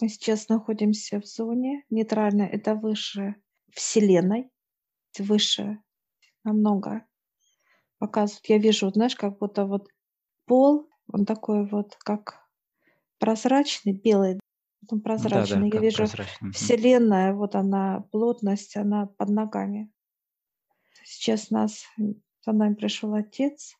[0.00, 2.46] Мы сейчас находимся в зоне нейтральной.
[2.46, 3.36] Это выше
[3.72, 4.50] Вселенной,
[5.18, 5.78] выше
[6.44, 7.06] намного
[7.98, 8.46] показывают.
[8.46, 9.88] Я вижу, знаешь, как будто вот
[10.44, 12.46] пол, он такой вот, как
[13.18, 14.38] прозрачный, белый,
[14.90, 15.56] он прозрачный.
[15.56, 16.52] Да-да, Я как вижу прозрачный.
[16.52, 19.90] Вселенная, вот она, плотность, она под ногами.
[21.04, 23.76] Сейчас нас, за нами пришел Отец,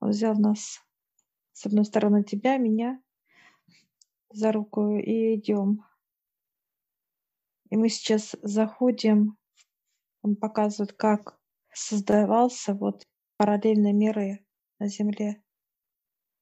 [0.00, 0.80] он взял нас,
[1.52, 3.00] с одной стороны, тебя, меня
[4.30, 5.84] за руку и идем.
[7.70, 9.36] И мы сейчас заходим,
[10.22, 11.38] он показывает, как
[11.72, 13.02] создавался вот
[13.36, 14.46] параллельные миры
[14.78, 15.42] на Земле,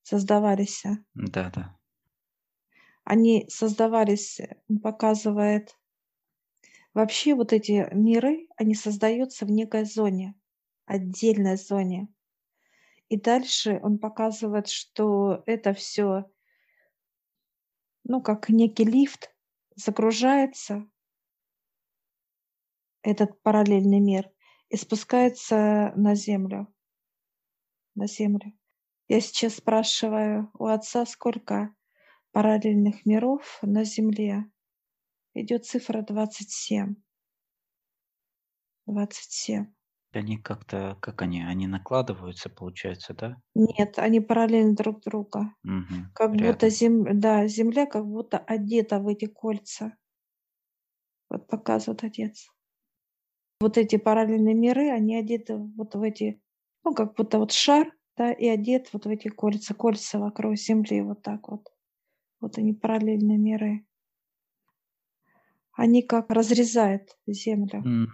[0.03, 0.85] создавались.
[1.15, 1.79] Да-да.
[3.05, 5.77] Они создавались, он показывает,
[6.95, 10.35] вообще вот эти миры, они создаются в некой зоне,
[10.87, 12.09] отдельной зоне.
[13.09, 16.31] И дальше он показывает, что это все,
[18.05, 19.35] ну, как некий лифт,
[19.77, 20.89] загружается,
[23.03, 24.31] этот параллельный мир,
[24.69, 26.73] и спускается на землю.
[27.95, 28.53] На землю.
[29.09, 31.75] Я сейчас спрашиваю у отца, сколько
[32.33, 34.51] параллельных миров на Земле.
[35.35, 36.97] Идет цифра 27.
[38.87, 39.73] 27.
[40.15, 43.37] Они как-то, как они, они накладываются, получается, да?
[43.55, 45.55] Нет, они параллельно друг друга.
[45.63, 46.11] Мгм.
[46.15, 46.71] Как будто Рядом.
[46.71, 47.21] зем...
[47.21, 49.97] да, Земля как будто одета в эти кольца.
[51.31, 52.49] Вот показывает отец.
[53.61, 56.43] Вот эти параллельные миры, они одеты вот в эти,
[56.85, 61.01] ну, как будто вот шар, да, и одет вот в эти кольца, кольца вокруг Земли,
[61.03, 61.73] вот так вот.
[62.41, 63.87] Вот они параллельные миры.
[65.73, 67.83] Они как разрезают Землю.
[67.85, 68.09] М.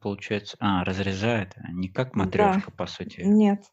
[0.00, 3.20] Получается, а, разрезает, а не как Да, матрешка, по сути.
[3.20, 3.64] нет.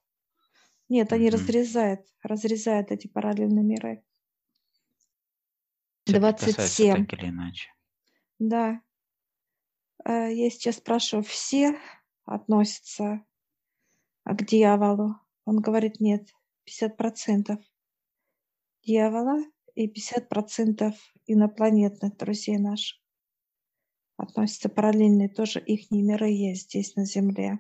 [0.89, 4.03] Нет, они разрезают, разрезают эти параллельные миры.
[6.06, 7.06] Соприкасаются 27.
[7.06, 7.69] так или иначе.
[8.39, 8.81] Да.
[10.06, 11.78] Э, Я сейчас спрашиваю, все
[12.25, 13.25] относятся
[14.24, 15.16] а, к дьяволу?
[15.46, 16.30] Он говорит, нет,
[16.66, 17.57] 50%
[18.84, 19.44] дьявола
[19.75, 20.94] и 50%
[21.25, 22.97] инопланетных друзей наших
[24.17, 27.59] относятся параллельные, тоже их миры есть здесь на Земле.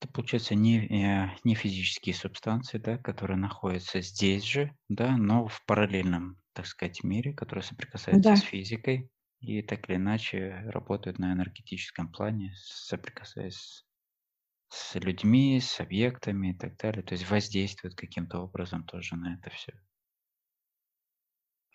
[0.00, 5.64] Это получается не, э, не физические субстанции, да, которые находятся здесь же, да, но в
[5.66, 11.32] параллельном, так сказать, мире, который соприкасается с Да, физикой и так или иначе работают на
[11.32, 13.84] энергетическом плане, соприкасаясь
[14.68, 17.02] с людьми, с объектами и так далее.
[17.04, 19.74] То есть воздействуют каким-то образом тоже на это все.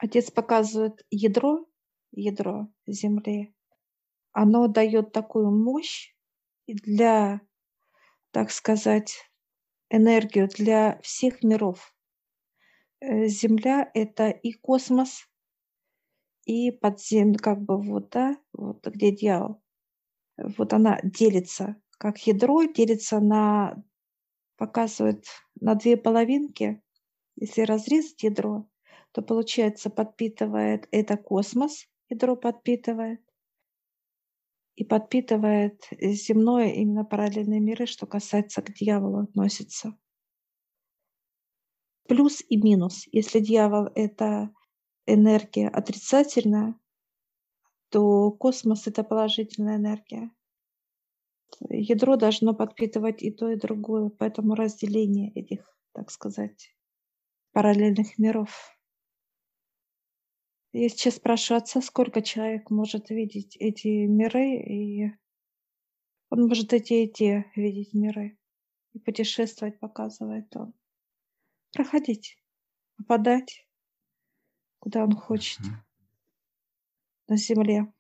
[0.01, 1.65] Отец показывает ядро,
[2.11, 3.53] ядро Земли.
[4.33, 6.13] Оно дает такую мощь
[6.67, 7.41] для,
[8.31, 9.13] так сказать,
[9.89, 11.95] энергию для всех миров.
[12.99, 15.27] Э, Земля— это и космос,
[16.45, 19.61] и подземный, как бы вот, да, вот где дьявол.
[20.57, 23.83] Вот она делится, как ядро делится на,
[24.57, 25.25] показывает
[25.59, 26.81] на две половинки.
[27.35, 28.70] Если разрезать ядро,
[29.11, 33.21] то получается подпитывает это космос, ядро подпитывает,
[34.75, 39.97] и подпитывает земное именно параллельные миры, что касается к дьяволу относится.
[42.07, 43.05] Плюс и минус.
[43.11, 44.51] Если дьявол— это
[45.05, 46.75] энергия отрицательная,
[47.89, 50.31] то космос— это положительная энергия.
[51.69, 56.75] Ядро должно подпитывать и то, и другое, поэтому разделение этих, так сказать,
[57.51, 58.49] параллельных миров.
[60.73, 65.11] Я сейчас спрашиваю отца, сколько человек может видеть эти миры, и
[66.29, 68.37] он может эти и те видеть миры.
[68.93, 70.73] И путешествовать показывает он.
[71.73, 72.37] Проходить,
[72.95, 73.67] попадать,
[74.79, 75.59] куда он хочет,
[77.27, 77.91] на земле.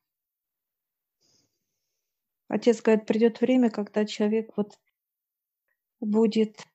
[2.47, 4.79] Отец говорит, придет время, когда человек вот
[5.99, 6.65] будет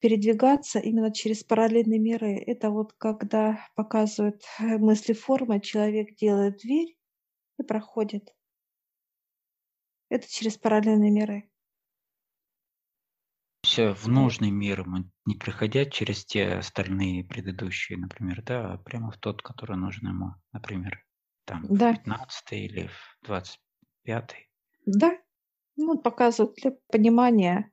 [0.00, 2.34] передвигаться именно через параллельные миры.
[2.46, 6.96] Это вот когда показывают э, мыслеформы, человек делает дверь
[7.58, 8.34] и проходит.
[10.08, 11.50] Это через параллельные миры.
[13.62, 14.86] Все в нужный мир,
[15.26, 20.34] не приходя через те остальные предыдущие, например, да, а прямо в тот, который нужен ему,
[20.52, 21.04] например,
[21.44, 24.36] там в Да, 15 или в 25.
[24.86, 25.18] да.
[25.76, 27.70] Ну, показывают для понимания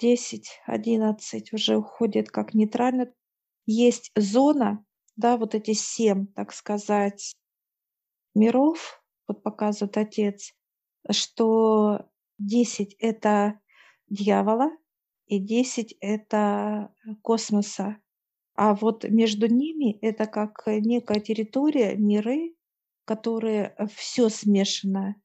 [0.00, 3.12] 10, 11 уже уходит как нейтрально.
[3.66, 4.84] Есть зона,
[5.16, 7.34] да, вот эти семь, так сказать,
[8.34, 10.52] миров, вот показывает отец,
[11.10, 12.08] что
[12.38, 13.60] 10 это
[14.08, 14.70] дьявола
[15.26, 17.98] и 10 это космоса.
[18.54, 22.54] А вот между ними это как некая территория, миры,
[23.04, 25.19] которые все смешано.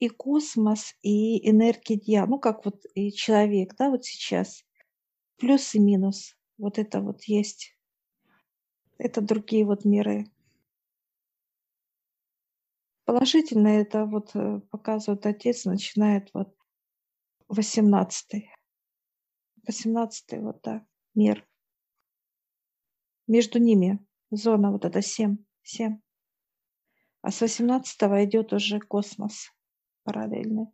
[0.00, 2.26] И космос, и энергия.
[2.26, 4.64] Ну, как вот и человек, да, вот сейчас.
[5.36, 6.36] Плюс и минус.
[6.58, 7.76] Вот это вот есть.
[8.98, 10.26] Это другие вот миры.
[13.04, 16.54] Положительно это вот э, показывает отец, начинает вот
[17.48, 18.44] 18
[19.66, 20.82] 18 вот так,
[21.14, 21.46] мир.
[23.26, 26.00] Между ними зона вот эта 7, 7.
[27.22, 29.50] А с 18 идет уже космос
[30.04, 30.66] параллельный.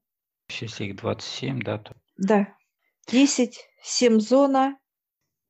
[0.49, 1.97] Если их 27, да, то...
[2.17, 2.57] Да.
[3.09, 4.79] 10, 7 зона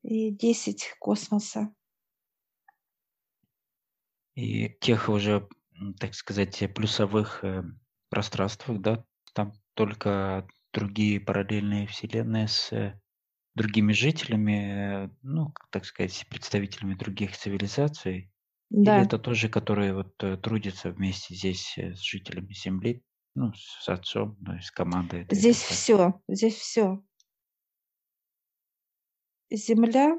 [0.03, 1.73] и 10 космоса.
[4.35, 5.47] И тех уже
[5.99, 7.63] так сказать, плюсовых э,
[8.09, 9.03] пространствах, да,
[9.33, 12.99] там только другие параллельные вселенные с э,
[13.55, 18.31] другими жителями, э, ну, так сказать, представителями других цивилизаций?
[18.69, 23.01] Или это тоже, которые вот трудятся вместе здесь с жителями Земли,
[23.37, 27.03] ну, с отцом, ну, с командой Здесь все, здесь все.
[29.49, 30.17] Земля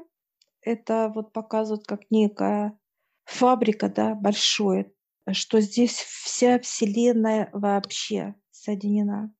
[0.61, 2.79] это вот показывает как некая
[3.25, 4.91] фабрика, да, большое
[5.33, 9.33] что здесь вся Вселенная вообще соединена.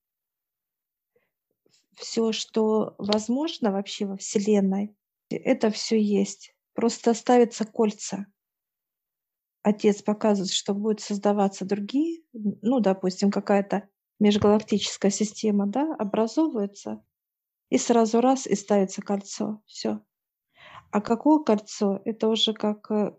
[1.96, 4.96] Все, что возможно вообще во Вселенной,
[5.28, 6.54] это все есть.
[6.72, 8.26] Просто ставятся кольца.
[9.62, 17.04] Отец показывает, что будет создаваться другие, ну, допустим, какая-то межгалактическая система, да, образовывается,
[17.68, 19.62] и сразу раз и ставится кольцо.
[19.66, 20.00] Все.
[20.90, 22.00] А какое кольцо?
[22.04, 23.12] Это уже как э,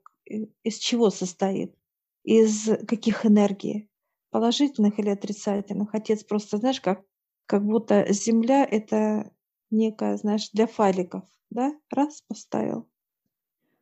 [0.64, 1.76] из чего состоит?
[2.24, 3.90] из каких энергий?
[4.30, 5.94] Положительных или отрицательных?
[5.94, 7.04] Отец просто, знаешь, как,
[7.46, 9.34] как будто Земля— это
[9.70, 11.74] некая, знаешь, для файликов, да?
[11.90, 12.90] Раз поставил,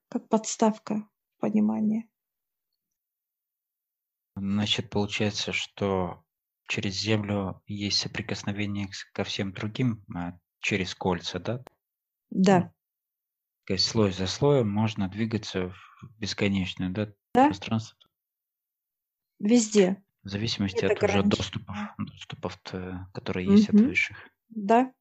[0.10, 1.08] как подставка
[1.40, 2.10] понимания.
[4.40, 6.24] Значит, получается, что
[6.68, 11.64] через Землю есть соприкосновение ко всем другим а, через кольца, да?
[12.30, 12.60] Да.
[12.60, 12.74] Ну,
[13.66, 17.48] то есть слой за слоем можно двигаться в бесконечное да, да?
[17.48, 17.98] пространство.
[19.40, 20.04] Везде.
[20.24, 22.58] В зависимости Нет от уже доступов, доступов,
[23.14, 24.18] которые есть от высших.
[24.50, 24.94] Да.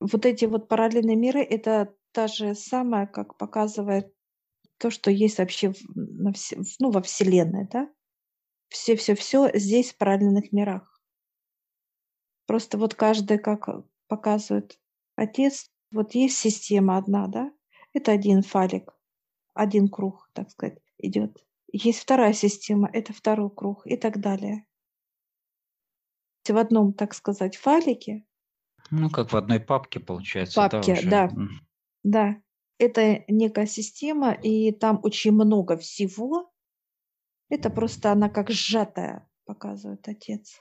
[0.00, 4.14] Вот эти вот параллельные миры, это та же самое, как показывает
[4.78, 7.90] то, что есть вообще в, ну, во Вселенной, да?
[8.68, 11.00] Все-все-все здесь в параллельных мирах.
[12.46, 13.68] Просто вот каждый, как
[14.06, 14.80] показывает
[15.16, 17.52] отец, вот есть система одна, да?
[17.92, 18.92] Это один фалик,
[19.54, 21.44] один круг, так сказать, идет.
[21.72, 24.64] Есть вторая система, это второй круг и так далее.
[26.46, 28.24] В одном, так сказать, файлике.
[28.90, 30.56] Ну, как в одной папке получается.
[30.56, 31.48] Папке, да, да.
[32.04, 32.42] да.
[32.78, 36.50] Это некая система, и там очень много всего.
[37.48, 40.60] Это просто она как сжатая, показывает отец.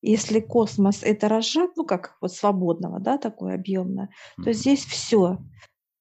[0.00, 4.10] Если космос это разжат, ну как вот свободного, да, такое объемное,
[4.42, 5.38] то здесь все.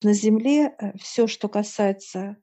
[0.03, 2.37] На Земле э, все, что касается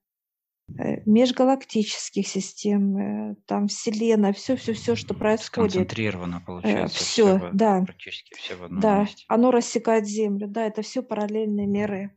[0.79, 5.73] Э, межгалактических систем, э, там Вселенная, все-все-все, что происходит.
[5.73, 6.99] Сконцентрировано, э, получается.
[7.05, 7.83] Все, все да.
[7.83, 9.01] Практически все в одном да.
[9.01, 9.25] месте.
[9.29, 12.17] Оно рассекает Землю, да, это все параллельные миры.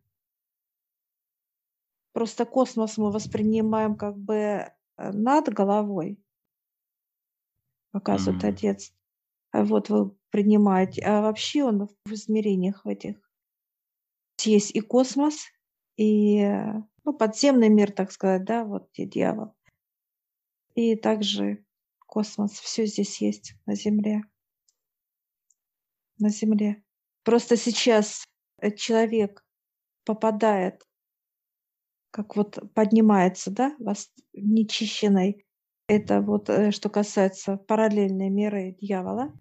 [2.17, 6.19] Просто космос мы воспринимаем как бы над головой,
[7.91, 8.47] показывает mm.
[8.47, 8.91] отец.
[9.51, 13.17] А вот вы принимаете, а вообще он в измерениях в этих.
[14.41, 15.45] Есть и космос,
[15.95, 16.41] и
[17.03, 19.53] ну, подземный мир, так сказать, да, вот где дьявол.
[20.73, 21.63] И также
[22.07, 24.23] космос, все здесь есть на Земле.
[26.17, 26.83] На Земле.
[27.21, 28.25] Просто сейчас
[28.57, 29.45] э, человек
[30.03, 30.83] попадает,
[32.11, 33.75] как вот поднимается, да,
[34.33, 35.45] нечищенной.
[35.87, 39.33] Это вот э, что касается параллельной меры дьявола.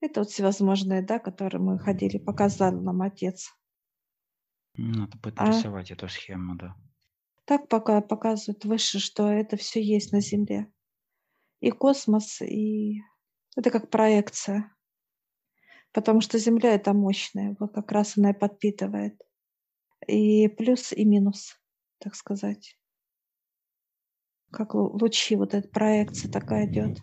[0.00, 3.52] Это вот всевозможные, да, которые мы ходили, показал нам отец.
[4.76, 5.46] Надо будет а?
[5.46, 6.76] нарисовать эту схему, да.
[7.44, 10.70] Так пока показывают выше, что это все есть на Земле.
[11.60, 13.02] И космос, и
[13.56, 14.72] это как проекция.
[15.92, 19.20] Потому что Земля это мощная, вот как раз она и подпитывает.
[20.06, 21.57] И плюс, и минус,
[21.98, 22.78] так сказать.
[24.50, 27.00] Как лучи, вот эта проекция такая идет.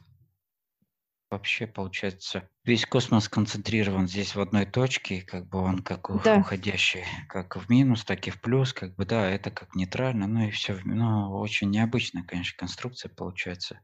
[1.29, 6.37] Вообще, получается, весь космос концентрирован здесь в одной точке, как бы он как Да.
[6.37, 10.47] уходящий как в минус, так и в плюс, как бы, да, это как нейтрально, ну
[10.47, 13.81] и все, ну, очень необычная, конечно, конструкция получается.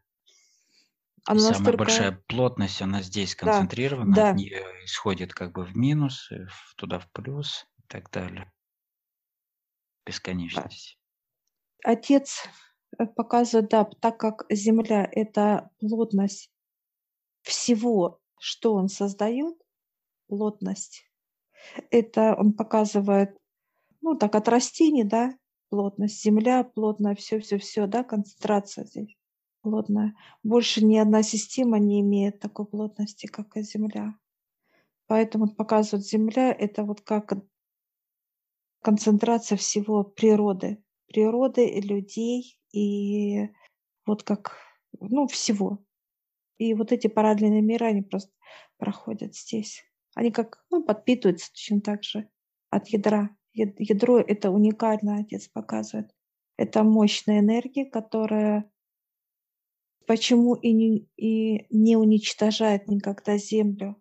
[1.32, 1.78] И самая настолько...
[1.78, 4.30] большая плотность, она здесь концентрирована, да.
[4.32, 8.52] от нее исходит как бы в минус, в- туда в плюс и так далее.
[10.06, 10.98] бесконечности.
[11.84, 12.44] Отец
[12.98, 16.52] э, показывает, да, так как Земля— это плотность
[17.42, 19.56] всего, что он создает,
[20.28, 21.04] плотность,
[21.90, 23.38] это он показывает,
[24.02, 25.34] ну, так, от растений, да,
[25.70, 29.16] плотность, земля плотная, все-все-все, да, концентрация здесь
[29.62, 30.16] плотная.
[30.44, 34.16] Больше ни одна система не имеет такой плотности, как и Земля.
[35.08, 37.34] Поэтому показывает Земля— это вот как
[38.82, 40.84] концентрация всего природы.
[41.12, 43.50] Природы, людей, и
[44.06, 44.56] вот как,
[45.00, 45.84] ну, всего.
[46.58, 48.32] И вот эти параллельные миры, они просто
[48.78, 49.84] проходят здесь.
[50.16, 52.30] Они как, ну, подпитываются точно так же
[52.70, 53.36] от ядра.
[53.54, 56.16] Ядро— это уникально, отец показывает.
[56.58, 58.72] Это мощная энергия, которая
[60.08, 64.01] почему и не, и не уничтожает никогда Землю.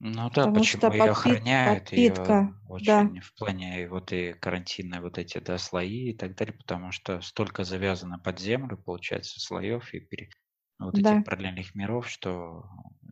[0.00, 4.12] Ну да, Потому что почему ее подпит, охраняют ее подпитка, да, очень в плане вот
[4.12, 8.76] и карантинные вот эти да, слои и так далее, потому что столько завязано под землю,
[8.76, 10.30] получается, слоев и пере-
[10.78, 11.24] вот этих да.
[11.24, 12.64] параллельных миров, что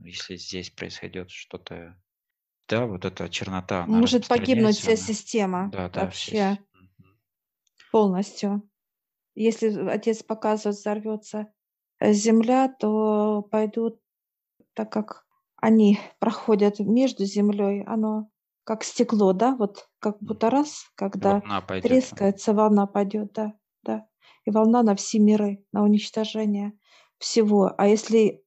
[0.02, 2.00] если здесь происходит что-то,
[2.68, 7.18] да, вот эта чернота, она Может погибнуть вся она, система да, да, все, вообще мгм.
[7.90, 8.68] полностью.
[9.34, 11.52] Если отец показывает, взорвется
[12.00, 14.00] э, Земля, то пойдут,
[14.74, 15.26] так как
[15.62, 18.28] они проходят между землей, оно
[18.64, 21.90] как стекло, да, вот как будто раз, когда Волна пойдет.
[21.90, 23.54] трескается, волна пойдет, да,
[23.84, 24.08] да.
[24.44, 26.72] И волна на все миры, на уничтожение
[27.18, 27.72] всего.
[27.78, 28.44] А если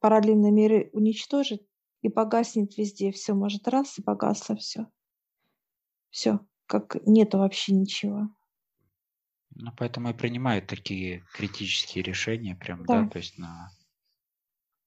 [0.00, 1.66] параллельные миры уничтожить
[2.00, 4.86] и погаснет везде, все может раз и погасло все.
[6.10, 8.28] Все, как нету вообще ничего.
[9.54, 13.70] Ну, поэтому и принимают такие критические решения, прям, да, Да, то есть на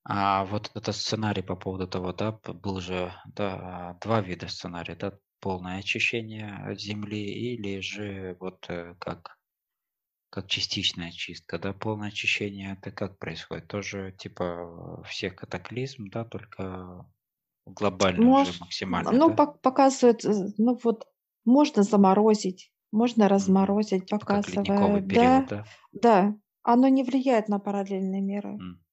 [0.03, 5.17] А вот этот сценарий по поводу того, да, был же да, два вида сценария, да,
[5.39, 9.37] полное очищение Земли или же вот э, как,
[10.29, 13.67] как частичная чистка, да, полное очищение это как происходит?
[13.67, 17.05] Тоже типа всех катаклизм, да, только
[17.65, 19.35] глобально уже может, максимально, ну, да?
[19.35, 21.07] пок- показывает, э, ну вот,
[21.45, 25.65] можно заморозить, можно разморозить, Типа как показывая, период, да, да?
[25.91, 28.83] да, оно не влияет на параллельные миры М,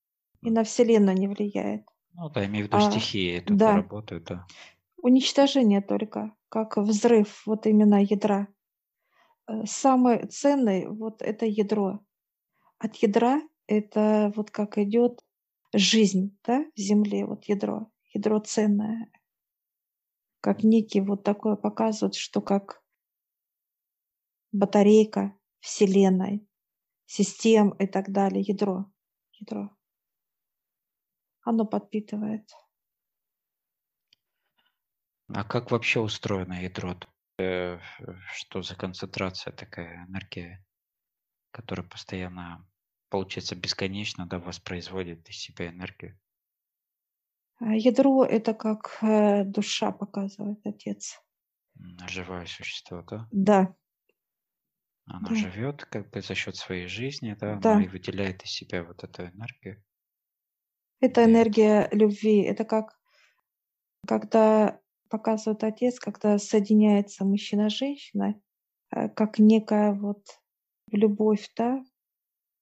[0.47, 1.85] и на Вселенную не влияет.
[2.15, 4.47] Ну да, имею в виду А, стихии только да, работают, да.
[5.03, 8.47] уничтожение только, как взрыв вот именно ядра.
[9.49, 11.99] Э, Самый ценный вот это ядро.
[12.79, 15.21] От ядра это вот как идет
[15.75, 19.11] жизнь, да, в Земле, вот ядро, ядро ценное,
[20.41, 22.85] как некий вот такое показывает, что как
[24.53, 26.47] батарейка Вселенной,
[27.07, 28.87] систем и так далее, ядро,
[29.33, 29.76] ядро,
[31.47, 32.51] оно подпитывает.
[35.33, 36.97] А как вообще устроено ядро?
[37.39, 37.79] Э,
[38.35, 40.67] Что за концентрация такая энергия,
[41.53, 42.69] которая постоянно,
[43.11, 46.19] получается, бесконечно, да, воспроизводит из себя энергию?
[47.59, 51.21] А Ядро это как э, душа показывает отец.
[52.07, 53.31] Живое существо, да?
[53.31, 53.77] Да,
[55.07, 57.83] Оно да, живет как бы за счет своей жизни, да, да.
[57.83, 59.83] и выделяет из себя вот эту энергию,
[61.01, 62.43] Это энергия любви.
[62.43, 62.97] Это как
[64.07, 68.37] когда показывает отец, когда соединяется мужчина с женщиной,
[68.95, 70.23] э, как некая вот
[70.91, 71.83] любовь, да,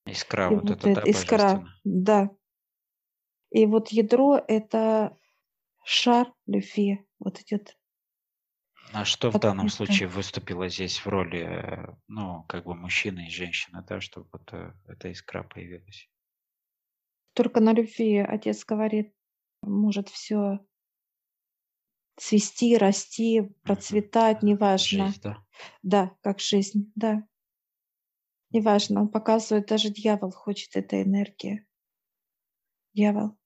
[0.07, 2.31] Искра и вот вот эта, да, искра, да.
[3.51, 5.17] И вот ядро это
[5.85, 7.77] шар любви, вот идет
[8.93, 13.31] А что в данном случае выступило здесь в роли, э, ну, как бы мужчины и
[13.31, 16.09] женщины, да, чтобы вот э, эта искра появилась?
[17.35, 19.15] Только на любви отец говорит,
[19.63, 20.61] может все
[22.17, 25.07] цвести, расти, процветать, неважно.
[25.07, 25.45] Жизнь, да?
[25.83, 27.29] Да, как жизнь, да.
[28.53, 31.67] Неважно, он показывает, даже дьявол хочет этой энергии.
[32.95, 33.37] Дьявол.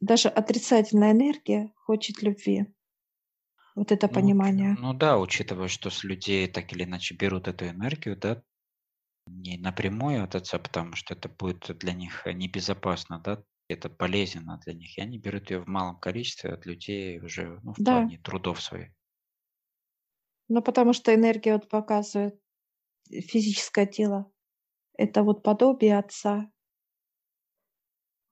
[0.00, 2.66] Даже отрицательная энергия хочет любви.
[3.74, 4.76] Вот это Ну, понимание.
[4.76, 8.42] ну да, учитывая, что с людей так или иначе берут эту энергию, да,
[9.26, 14.58] не напрямую от отца, потому что это будет для них э, небезопасно, да, это болезненно
[14.64, 17.98] для них, и они берут ее в малом количестве от людей уже, ну, в Да,
[18.00, 18.92] плане трудов своих.
[20.48, 22.38] но потому что энергия вот показывает
[23.10, 24.32] э, физическое тело.
[24.96, 26.50] Это вот подобие отца,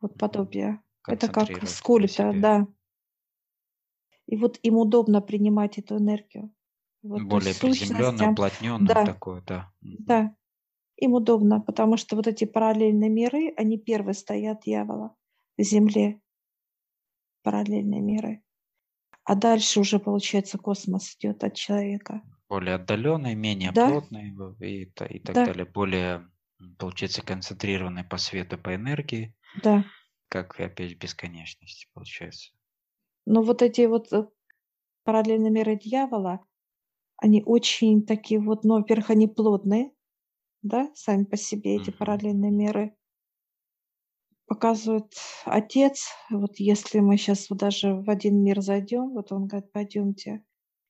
[0.01, 0.83] вот подобие.
[1.07, 2.67] Это как скульптор, да.
[4.27, 6.55] И вот им удобно принимать эту энергию.
[7.03, 9.73] Вот, Более приземленную, уплотненную да, такую, да.
[9.81, 10.37] Да,
[11.01, 15.17] им удобно, потому что вот эти параллельные миры, они первые стоят дьявола
[15.59, 16.21] в земле,
[17.43, 18.43] параллельные миры.
[19.25, 22.23] а дальше уже, получается, космос идет от человека.
[22.49, 25.65] Более отдаленный, менее Да, плотный и, та- и так да, далее.
[25.65, 26.31] Более,
[26.79, 29.85] получается, концентрированный по свету, по энергии, да.
[30.29, 32.53] как и опять бесконечности, получается.
[33.27, 34.27] Но вот эти вот э,
[35.05, 36.41] параллельные миры дьявола,
[37.19, 39.93] они очень такие вот, ну, во-первых, они плотные,
[40.63, 42.97] да, сами по себе эти параллельные миры.
[44.47, 45.15] Показывает
[45.45, 50.45] отец, вот если мы сейчас вот даже в один мир зайдем, вот он говорит, пойдемте,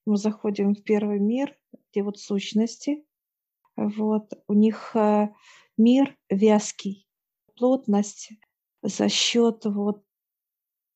[0.07, 1.59] мы заходим в первый мир,
[1.91, 3.05] где вот сущности,
[3.77, 5.29] вот, у них э,
[5.77, 7.07] мир вязкий,
[7.57, 8.31] плотность
[8.83, 10.05] за счет вот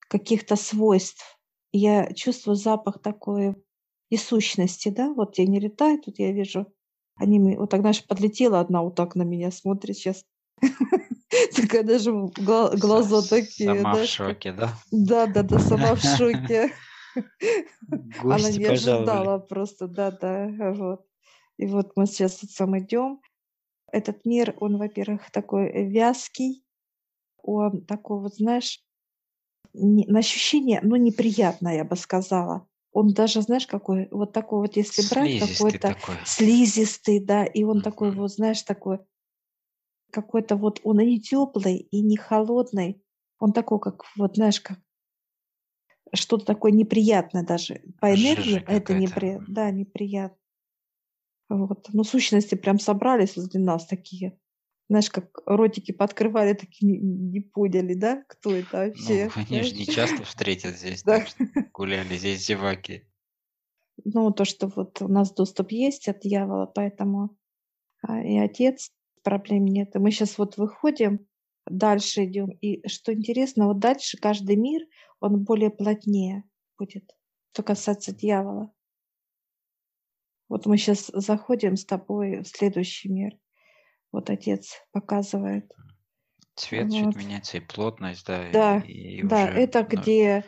[0.08, 1.38] каких-то свойств.
[1.72, 3.54] Я чувствую запах такой
[4.10, 6.72] и сущности, да, вот где они летают, вот я вижу,
[7.16, 10.24] они мне, вот так, знаешь, подлетела одна вот так на меня смотрит сейчас,
[11.56, 14.74] такая даже глаза такие, Сама в шоке, да?
[14.90, 16.72] да, да, да, сама в шоке.
[18.24, 21.06] Она не ожидала просто, да, да, вот.
[21.56, 23.20] И вот мы сейчас сам идем.
[23.92, 26.64] Этот мир, он, во-первых, такой вязкий,
[27.42, 28.82] он такой вот, знаешь,
[29.72, 32.66] не- на ощущение, ну, неприятное, я бы сказала.
[32.94, 36.18] Он даже, знаешь, какой, вот такой вот, если брать Слизистый какой-то такой.
[36.22, 38.14] слизистый, да, и он такой Мгм.
[38.14, 39.00] вот, знаешь, такой,
[40.10, 43.02] какой-то вот, он и не теплый, и не холодный,
[43.40, 44.78] он такой, как, вот, знаешь, как
[46.12, 47.82] что-то такое неприятное даже.
[48.00, 48.94] По Жижа энергии это какая-то.
[48.94, 50.36] неприятно, да, неприятно.
[51.50, 51.88] Вот.
[51.92, 54.38] Ну, сущности прям собрались возле нас такие.
[54.88, 59.30] Знаешь, как ротики подкрывали, такие не, поняли, да, кто это Ну, вообще.
[59.50, 61.24] они же не часто встретят здесь, Да.
[61.72, 63.04] гуляли здесь зеваки.
[64.04, 67.36] Ну, то, что вот у нас доступ есть от дьявола, поэтому
[68.02, 69.94] а, и отец, проблем нет.
[69.94, 71.26] И мы сейчас вот выходим,
[71.66, 72.50] дальше идем.
[72.50, 74.82] И что интересно, вот дальше каждый мир,
[75.20, 76.44] он более плотнее
[76.78, 77.16] будет,
[77.52, 78.72] что касается дьявола.
[80.48, 83.38] Вот мы сейчас заходим с тобой в следующий мир.
[84.14, 85.72] Вот отец показывает.
[86.56, 87.14] Цвет чуть Вот.
[87.14, 90.44] меняется, и плотность, да, Да, и да, уже это ну, где,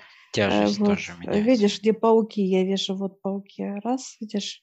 [0.46, 1.40] э, тяжесть вот, тоже э, меняется.
[1.40, 4.62] видишь, где пауки, я вижу вот пауки, раз, видишь,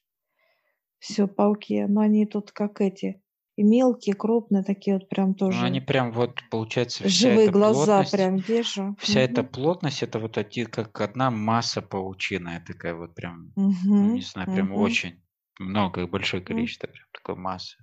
[0.99, 3.21] все пауки, но они тут как эти,
[3.55, 7.51] и мелкие, крупные, такие вот прям Ну, они тоже, прям вот, получается, вся живые эта
[7.51, 8.97] глаза плотность, прям вижу.
[8.97, 9.49] вся эта Мгм.
[9.49, 13.55] плотность, это вот один, как одна масса паучиная такая вот прям,
[13.99, 14.73] ну, не знаю, прям Мгм.
[14.73, 15.23] очень
[15.59, 17.77] много, большое количество прям такой массы.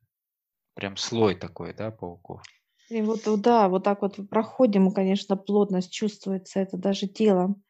[0.81, 2.43] Прям слой такой, да, пауков.
[2.89, 7.63] И вот, да, вот так вот проходим, конечно, плотность чувствуется, это даже телом.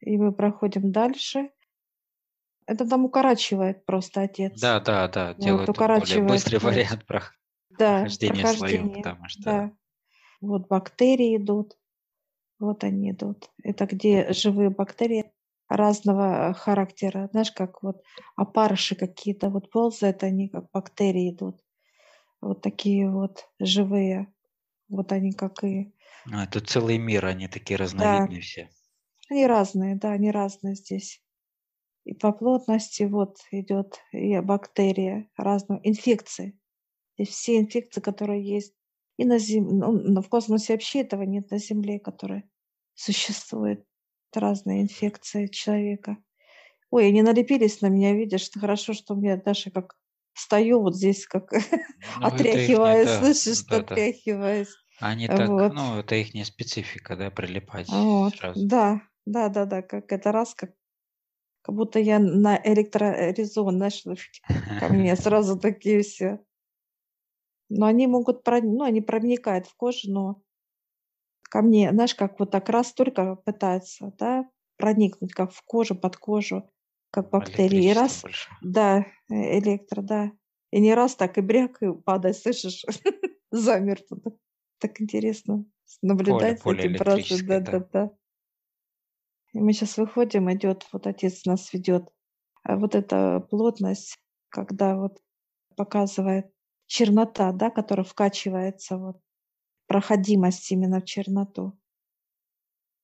[0.00, 1.50] И мы проходим дальше.
[2.66, 4.60] Это там укорачивает просто отец.
[4.60, 6.64] Да, да, да, Вот, делают более быстрый путь.
[6.64, 7.06] вариант
[7.70, 9.02] Да, прохождения слоев, прохождение.
[9.02, 9.72] потому что Да.
[10.42, 11.78] Вот бактерии идут.
[12.58, 13.50] Вот они идут.
[13.62, 15.32] Это где живые бактерии
[15.68, 17.28] разного характера.
[17.32, 18.02] Знаешь, как вот
[18.36, 21.60] опарыши какие-то вот ползают, они как бактерии идут.
[22.40, 24.32] Вот такие вот живые.
[24.88, 25.92] Вот они как и...
[26.26, 28.70] ну, это целый мир, они такие Да, разновидные все.
[29.28, 31.22] они разные, да, они разные здесь.
[32.04, 36.58] И по плотности вот идет и бактерия разного, инфекции.
[37.18, 38.74] Здесь все инфекции, которые есть
[39.16, 42.48] и на Земле, ну, в космосе вообще этого нет, на Земле, которые
[42.94, 43.84] существуют.
[44.34, 46.18] Разные инфекции человека.
[46.90, 49.96] Ой, они налепились на меня, видишь, хорошо, что у меня даже как
[50.38, 51.50] стою вот здесь, как
[52.16, 54.02] Ну, не, отряхиваясь, да, слышишь, да, да.
[54.02, 54.78] отряхиваясь.
[54.98, 55.72] Они так, Вот.
[55.72, 58.34] ну, это их не специфика, да, прилипать Вот.
[58.34, 58.68] сразу.
[58.70, 60.74] Да, да, да, да, как это раз, как,
[61.62, 64.04] как будто я на электрорезон, знаешь,
[64.76, 66.40] ко мне сразу такие все.
[67.68, 70.42] Но они могут, прон- ну, они проникают в кожу, но
[71.42, 76.16] ко мне, знаешь, как вот так раз только пытаются, да, проникнуть, как в кожу, под
[76.16, 76.70] кожу,
[77.22, 77.84] как бактерии.
[77.90, 78.50] И раз, больше.
[78.60, 80.32] да, э, электро, да.
[80.70, 82.84] И не раз так и бряк, и падает, слышишь,
[83.50, 84.20] замертво.
[84.20, 84.34] Так,
[84.78, 87.36] так интересно с- Поле, наблюдать за поле этим процессом.
[87.38, 87.88] электрическое, Да, да, да.
[88.06, 88.16] да.
[89.54, 92.12] И мы сейчас выходим, идет, вот отец нас ведет.
[92.62, 94.18] А вот эта плотность,
[94.50, 95.22] когда вот
[95.74, 96.52] показывает
[96.86, 99.20] чернота, да, которая вкачивается, вот
[99.86, 101.78] проходимость именно в черноту,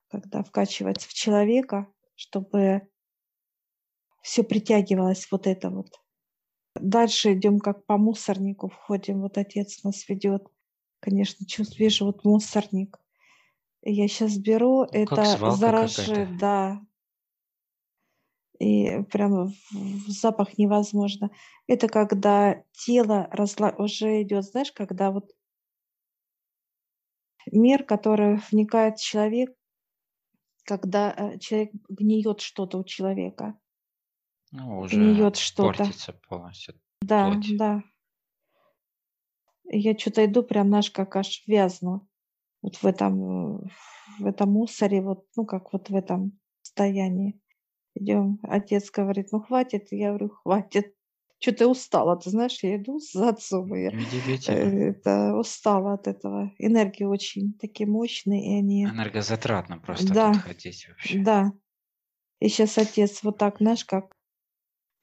[0.09, 2.87] когда вкачивается в человека, чтобы
[4.23, 6.01] все притягивалось вот это вот.
[6.75, 10.47] Дальше идем как по мусорнику входим, вот отец нас ведет.
[10.99, 12.99] Конечно, чувств вижу вот мусорник.
[13.83, 16.81] Я сейчас беру, Ну, это заражи, да,
[18.59, 21.29] и прямо в в запах невозможно.
[21.67, 25.31] Это когда тело разла уже идет, знаешь, когда вот
[27.51, 29.53] мир, который вникает в человек,
[30.65, 33.57] когда э, человек гниет что-то у человека.
[34.53, 35.79] Ну, уже Гниет что-то.
[35.79, 37.57] портится полностью Да, плоть.
[37.57, 37.83] да.
[39.65, 42.07] Я что-то иду, прям, знаешь, как аж вязну.
[42.61, 43.63] Вот в этом,
[44.19, 47.41] в этом мусоре, вот, ну, как вот в этом состоянии.
[47.95, 48.39] Идем.
[48.43, 49.87] Отец говорит, ну, хватит.
[49.91, 50.93] Я говорю, хватит.
[51.39, 52.15] Что ты устала?
[52.15, 53.91] Ты знаешь, я иду за отцом, и я
[54.47, 56.51] э, это, устала от этого.
[56.59, 58.83] Энергии очень такие мощные, и они...
[58.85, 61.19] Энергозатратно просто тут Да, ходить вообще.
[61.19, 61.53] да.
[62.39, 64.15] И сейчас отец вот так, знаешь, как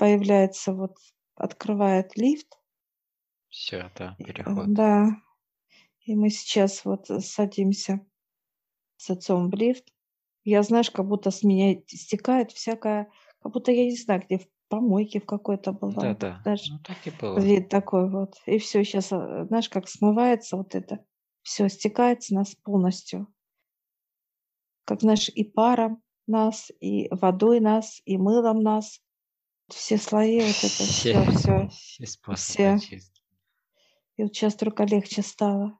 [0.00, 0.96] появляется, вот
[1.34, 2.58] открывает лифт.
[3.50, 4.72] Все, да, э, переход.
[4.72, 5.08] Да.
[6.06, 8.00] И мы сейчас вот э, садимся
[8.96, 9.84] с отцом в лифт.
[10.42, 13.10] Я, знаешь, как будто с меня стекает всякая,
[13.42, 15.92] как будто я не знаю, где в помойке в какой-то была.
[15.92, 17.38] Вот, Да-да, знаешь, ну так и было.
[17.38, 18.36] вид такой вот.
[18.46, 21.04] И все сейчас, знаешь, как смывается вот это.
[21.42, 23.26] Все стекает с нас полностью.
[24.84, 29.02] Как, знаешь, и паром нас, и водой нас, и мылом нас.
[29.72, 33.00] Все слои, вот это Все, все, все, все способы все.
[34.16, 35.78] И вот сейчас только легче стало.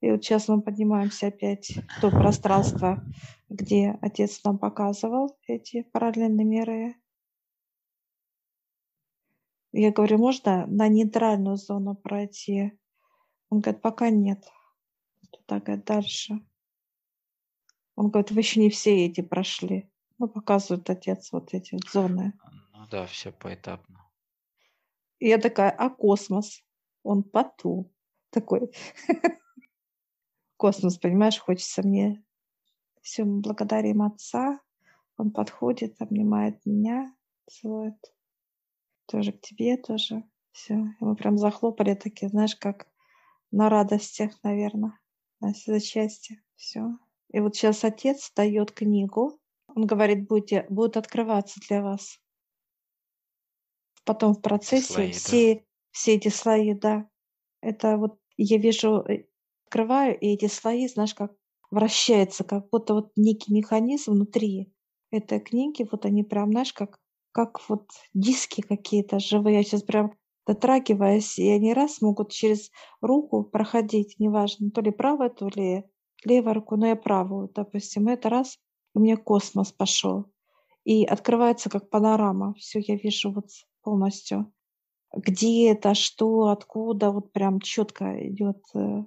[0.00, 3.04] И вот сейчас мы поднимаемся опять в то пространство,
[3.48, 6.96] где отец нам показывал эти параллельные миры.
[9.72, 12.72] Я говорю, можно на нейтральную зону пройти?
[13.50, 14.44] Он говорит, пока нет.
[15.30, 16.40] Туда, говорит, дальше.
[17.94, 19.88] Он говорит, вы еще не все эти прошли.
[20.18, 22.32] Ну, показывает отец вот эти вот зоны.
[22.80, 24.08] Ну да, все поэтапно.
[25.18, 26.64] И я такая, а космос?
[27.02, 27.92] Он поту.
[28.30, 28.72] Такой
[30.56, 32.24] космос, понимаешь, хочется мне.
[33.02, 34.60] Все, мы благодарим отца.
[35.18, 37.14] Он подходит, обнимает меня,
[37.50, 37.98] целует.
[39.04, 40.24] Тоже к тебе тоже.
[40.52, 40.74] Все.
[40.76, 42.88] И мы прям захлопали такие, знаешь, как
[43.50, 44.98] на радостях, наверное,
[45.40, 46.42] на счастье.
[46.56, 46.96] Все.
[47.28, 49.38] И вот сейчас отец дает книгу.
[49.66, 52.18] Он говорит, будете, будет открываться для вас.
[54.04, 55.12] Потом в процессе Слои, да.
[55.12, 57.08] все, все эти слои, да.
[57.60, 59.24] Это вот я вижу, э,
[59.66, 61.32] открываю, и эти слои, знаешь, как
[61.70, 64.72] вращается, как будто вот некий механизм внутри
[65.10, 66.98] этой книги, вот они прям, знаешь, как,
[67.32, 69.58] как вот диски какие-то живые.
[69.58, 70.14] Я сейчас прям
[70.46, 75.84] дотрагиваясь, и они раз могут через руку проходить, неважно, то ли правая, то ли
[76.24, 78.58] левая руку, но я правую, допустим, это раз,
[78.94, 80.26] и у меня космос пошел.
[80.84, 82.54] И открывается как панорама.
[82.54, 83.46] Все я вижу вот
[83.82, 84.52] полностью.
[85.12, 89.02] Где это, что, откуда, вот прям четко идет э,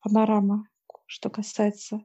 [0.00, 0.68] панорама,
[1.06, 2.04] что касается.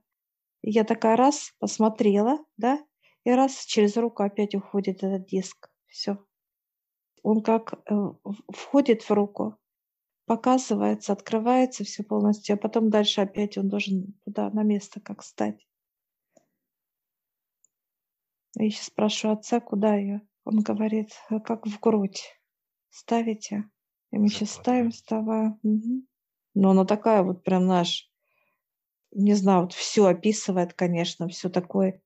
[0.62, 2.80] Я такая раз посмотрела, да,
[3.26, 5.70] и раз через руку опять уходит этот диск.
[5.88, 6.18] Все.
[7.22, 7.94] Он как э,
[8.50, 9.58] входит в руку,
[10.26, 15.68] показывается, открывается все полностью, а потом дальше опять он должен туда на место как стать.
[18.56, 20.22] Я сейчас спрашиваю отца, куда ее.
[20.46, 22.24] Он говорит, «Э, как в грудь.
[22.90, 23.70] Ставите.
[24.12, 25.58] И мы сейчас ставим, вставая.
[25.64, 26.06] Мгм.
[26.54, 28.12] Но она такая вот прям наш,
[29.12, 32.02] не знаю, вот все описывает, конечно, все такое.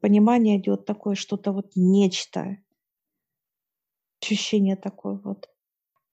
[0.00, 2.56] Понимание идет такое, что-то вот нечто.
[4.22, 5.50] Ощущение такое вот.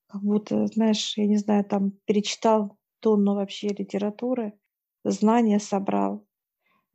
[0.08, 4.58] Как будто, знаешь, я не знаю, там перечитал тонну вообще литературы,
[5.04, 6.26] знания собрал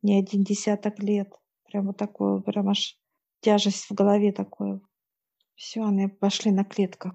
[0.02, 1.34] не один десяток лет.
[1.66, 3.00] Прям вот такое, прям аж
[3.44, 4.82] тяжесть в голове такое.
[5.56, 7.14] Все, они пошли на клетках.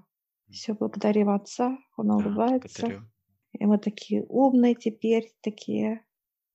[0.49, 2.81] Все, благодарим отца, он улыбается.
[2.81, 3.09] благодарю.
[3.53, 6.05] И мы такие умные теперь, такие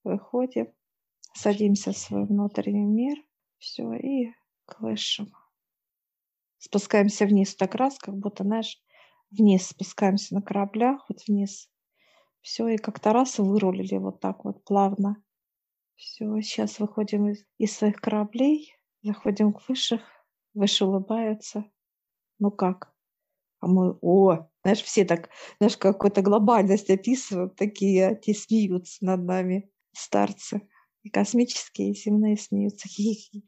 [0.04, 0.72] выходим,
[1.34, 3.18] садимся в свой внутренний мир,
[3.58, 4.32] все, и
[4.64, 5.32] к высшему.
[6.58, 8.80] Спускаемся вниз так раз, как будто, знаешь,
[9.30, 11.68] вниз спускаемся на кораблях, вот вниз.
[12.40, 15.22] Все, и как-то раз вырулили вот так вот плавно.
[15.96, 20.00] Все, сейчас выходим из, из своих кораблей, заходим к высших,
[20.54, 21.64] выше улыбаются.
[22.38, 22.92] Ну как?
[23.60, 29.70] А мы, о, знаешь, все так, знаешь, какую-то глобальность описывают, такие, те смеются над нами,
[29.92, 30.68] старцы.
[31.02, 33.44] И космические, и земные смеются, хихи,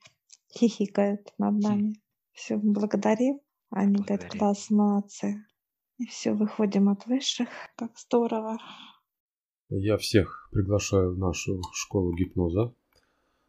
[0.52, 1.60] хихикают над Хм.
[1.60, 2.02] нами.
[2.32, 3.40] Все, благодарим.
[3.70, 4.38] Они говорят, Благодарим.
[4.38, 5.36] класс, молодцы.
[5.98, 8.58] И все, выходим от высших, как здорово.
[9.68, 12.74] Я всех приглашаю в нашу школу гипноза.